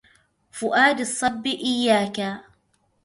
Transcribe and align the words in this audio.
فؤاد 0.51 0.99
الصب 0.99 1.47
إياكا 1.47 2.43